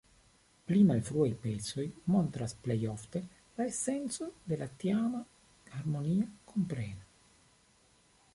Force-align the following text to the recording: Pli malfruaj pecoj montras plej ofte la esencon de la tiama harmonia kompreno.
Pli 0.69 0.77
malfruaj 0.91 1.27
pecoj 1.43 1.85
montras 2.13 2.55
plej 2.67 2.79
ofte 2.93 3.21
la 3.59 3.69
esencon 3.75 4.33
de 4.53 4.59
la 4.63 4.69
tiama 4.85 5.23
harmonia 5.77 6.29
kompreno. 6.55 7.09